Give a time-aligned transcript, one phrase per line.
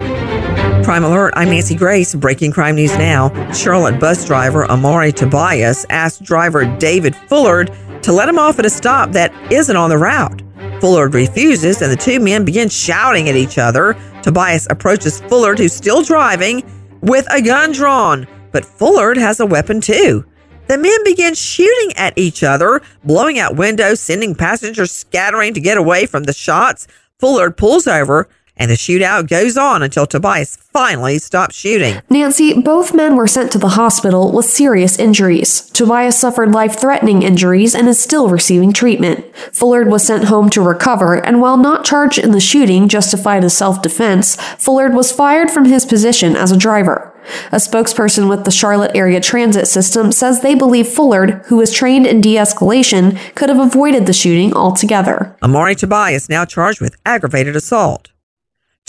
[0.00, 2.14] Crime Alert, I'm Nancy Grace.
[2.14, 3.52] Breaking crime news now.
[3.52, 7.70] Charlotte bus driver Amari Tobias asked driver David Fullard
[8.02, 10.42] to let him off at a stop that isn't on the route.
[10.80, 13.94] Fullard refuses, and the two men begin shouting at each other.
[14.22, 16.62] Tobias approaches Fullard, who's still driving,
[17.02, 20.24] with a gun drawn, but Fullard has a weapon too.
[20.66, 25.76] The men begin shooting at each other, blowing out windows, sending passengers scattering to get
[25.76, 26.86] away from the shots.
[27.18, 28.28] Fullard pulls over
[28.60, 32.00] and the shootout goes on until Tobias finally stops shooting.
[32.10, 35.62] Nancy, both men were sent to the hospital with serious injuries.
[35.70, 39.24] Tobias suffered life threatening injuries and is still receiving treatment.
[39.52, 43.56] Fullard was sent home to recover, and while not charged in the shooting justified as
[43.56, 47.06] self defense, Fullard was fired from his position as a driver.
[47.52, 52.06] A spokesperson with the Charlotte Area Transit System says they believe Fullard, who was trained
[52.06, 55.34] in de escalation, could have avoided the shooting altogether.
[55.42, 58.10] Amari Tobias now charged with aggravated assault.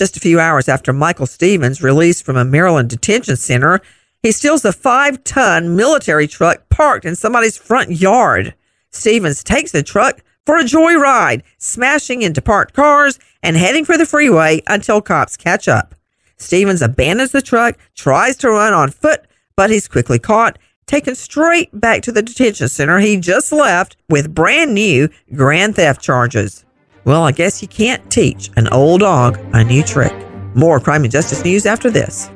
[0.01, 3.81] Just a few hours after Michael Stevens released from a Maryland detention center,
[4.23, 8.55] he steals a five ton military truck parked in somebody's front yard.
[8.89, 14.07] Stevens takes the truck for a joyride, smashing into parked cars and heading for the
[14.07, 15.93] freeway until cops catch up.
[16.35, 20.57] Stevens abandons the truck, tries to run on foot, but he's quickly caught,
[20.87, 26.01] taken straight back to the detention center he just left with brand new grand theft
[26.01, 26.65] charges.
[27.03, 30.13] Well, I guess you can't teach an old dog a new trick.
[30.55, 32.29] More crime and justice news after this.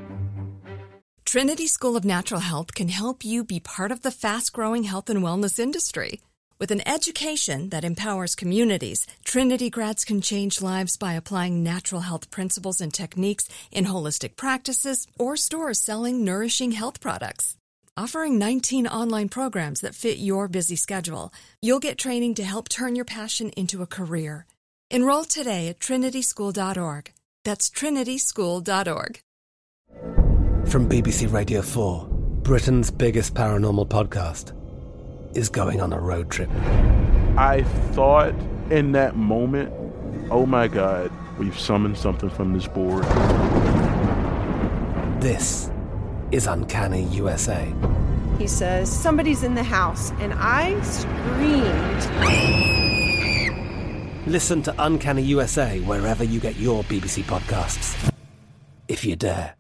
[1.24, 5.10] Trinity School of Natural Health can help you be part of the fast growing health
[5.10, 6.22] and wellness industry.
[6.58, 12.32] With an education that empowers communities, Trinity grads can change lives by applying natural health
[12.32, 17.58] principles and techniques in holistic practices or stores selling nourishing health products.
[17.98, 21.32] Offering 19 online programs that fit your busy schedule,
[21.62, 24.46] you'll get training to help turn your passion into a career.
[24.92, 27.12] Enroll today at trinityschool.org.
[27.44, 29.20] That's trinityschool.org.
[30.68, 32.08] From BBC Radio 4,
[32.44, 34.54] Britain's biggest paranormal podcast
[35.36, 36.50] is going on a road trip.
[37.38, 37.64] I
[37.94, 38.34] thought
[38.70, 39.74] in that moment,
[40.32, 43.04] oh my God, we've summoned something from this board.
[45.22, 45.72] This
[46.32, 47.72] is Uncanny USA.
[48.38, 52.85] He says, Somebody's in the house, and I screamed.
[54.28, 58.12] Listen to Uncanny USA wherever you get your BBC podcasts,
[58.88, 59.54] if you dare.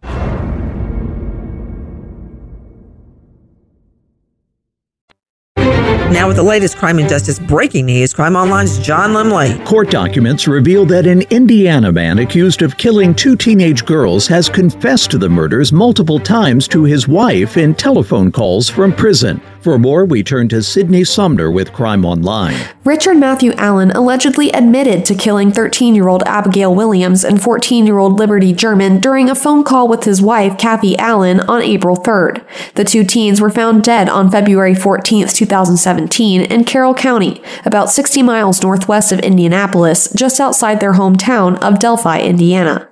[6.11, 9.63] Now, with the latest crime and justice breaking news, Crime Online's John Limley.
[9.65, 15.11] Court documents reveal that an Indiana man accused of killing two teenage girls has confessed
[15.11, 19.41] to the murders multiple times to his wife in telephone calls from prison.
[19.65, 22.55] For more, we turn to Sydney Sumner with Crime Online.
[22.83, 27.97] Richard Matthew Allen allegedly admitted to killing 13 year old Abigail Williams and 14 year
[27.97, 32.45] old Liberty German during a phone call with his wife, Kathy Allen, on April 3rd.
[32.75, 38.21] The two teens were found dead on February 14th, 2017, in Carroll County, about 60
[38.21, 42.87] miles northwest of Indianapolis, just outside their hometown of Delphi, Indiana.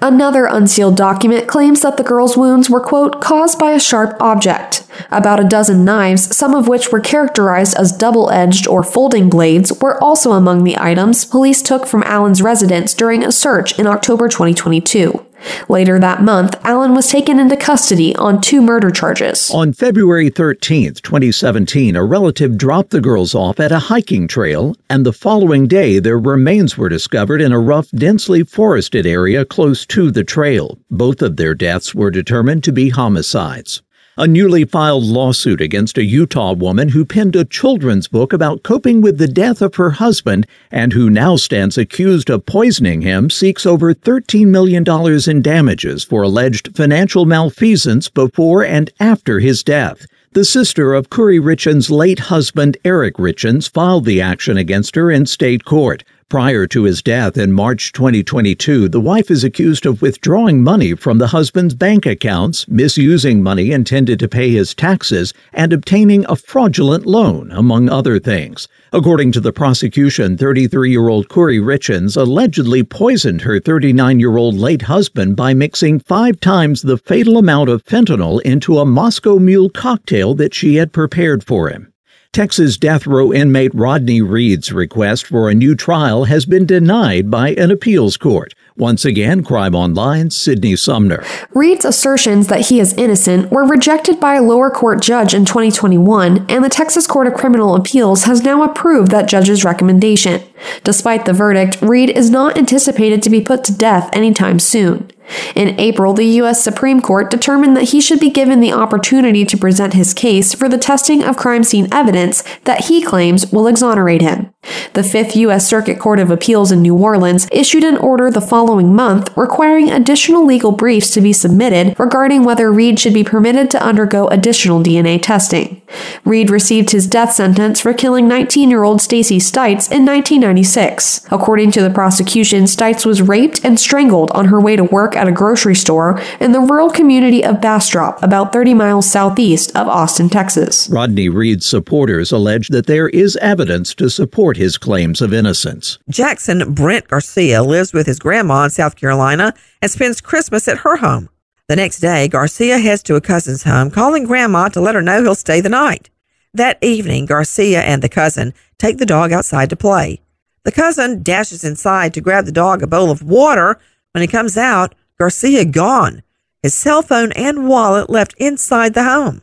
[0.00, 4.84] Another unsealed document claims that the girl's wounds were, quote, caused by a sharp object.
[5.10, 9.72] About a dozen knives, some of which were characterized as double edged or folding blades,
[9.80, 14.28] were also among the items police took from Allen's residence during a search in October
[14.28, 15.24] 2022.
[15.68, 19.50] Later that month, Allen was taken into custody on two murder charges.
[19.52, 25.06] On February 13, 2017, a relative dropped the girls off at a hiking trail, and
[25.06, 30.10] the following day, their remains were discovered in a rough, densely forested area close to
[30.10, 30.78] the trail.
[30.90, 33.82] Both of their deaths were determined to be homicides.
[34.18, 39.00] A newly filed lawsuit against a Utah woman who penned a children's book about coping
[39.00, 43.64] with the death of her husband and who now stands accused of poisoning him seeks
[43.64, 44.84] over $13 million
[45.26, 50.04] in damages for alleged financial malfeasance before and after his death.
[50.32, 55.24] The sister of Kouri Richins' late husband, Eric Richins, filed the action against her in
[55.24, 56.04] state court.
[56.32, 61.18] Prior to his death in March 2022, the wife is accused of withdrawing money from
[61.18, 67.04] the husband's bank accounts, misusing money intended to pay his taxes, and obtaining a fraudulent
[67.04, 68.66] loan, among other things.
[68.94, 74.54] According to the prosecution, 33 year old Kouri Richins allegedly poisoned her 39 year old
[74.54, 79.68] late husband by mixing five times the fatal amount of fentanyl into a Moscow Mule
[79.68, 81.91] cocktail that she had prepared for him.
[82.32, 87.50] Texas death row inmate Rodney Reed's request for a new trial has been denied by
[87.50, 88.54] an appeals court.
[88.74, 91.22] Once again, Crime Online's Sydney Sumner.
[91.52, 96.46] Reed's assertions that he is innocent were rejected by a lower court judge in 2021,
[96.48, 100.42] and the Texas Court of Criminal Appeals has now approved that judge's recommendation.
[100.84, 105.10] Despite the verdict, Reed is not anticipated to be put to death anytime soon.
[105.54, 106.62] In April, the U.S.
[106.62, 110.68] Supreme Court determined that he should be given the opportunity to present his case for
[110.68, 114.51] the testing of crime scene evidence that he claims will exonerate him.
[114.94, 115.66] The Fifth U.S.
[115.66, 120.44] Circuit Court of Appeals in New Orleans issued an order the following month requiring additional
[120.44, 125.20] legal briefs to be submitted regarding whether Reed should be permitted to undergo additional DNA
[125.20, 125.80] testing.
[126.24, 131.26] Reed received his death sentence for killing 19 year old Stacey Stites in 1996.
[131.30, 135.28] According to the prosecution, Stites was raped and strangled on her way to work at
[135.28, 140.28] a grocery store in the rural community of Bastrop, about 30 miles southeast of Austin,
[140.28, 140.88] Texas.
[140.90, 145.98] Rodney Reed's supporters allege that there is evidence to support support his claims of innocence.
[146.10, 150.96] Jackson Brent Garcia lives with his grandma in South Carolina and spends Christmas at her
[150.96, 151.28] home.
[151.68, 155.22] The next day, Garcia heads to a cousin's home, calling grandma to let her know
[155.22, 156.10] he'll stay the night.
[156.52, 160.20] That evening, Garcia and the cousin take the dog outside to play.
[160.64, 163.78] The cousin dashes inside to grab the dog a bowl of water.
[164.12, 166.22] When he comes out, Garcia gone.
[166.62, 169.40] His cell phone and wallet left inside the home.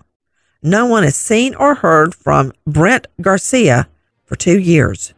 [0.62, 3.88] No one has seen or heard from Brent Garcia
[4.30, 5.14] for two years.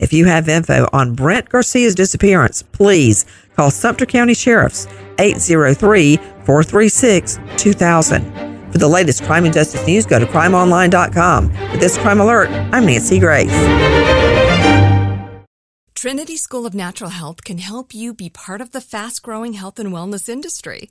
[0.00, 3.24] If you have info on Brent Garcia's disappearance, please
[3.54, 4.88] call Sumter County Sheriff's
[5.18, 8.72] 803 436 2000.
[8.72, 11.50] For the latest crime and justice news, go to crimeonline.com.
[11.70, 13.52] With this crime alert, I'm Nancy Grace.
[15.94, 19.78] Trinity School of Natural Health can help you be part of the fast growing health
[19.78, 20.90] and wellness industry.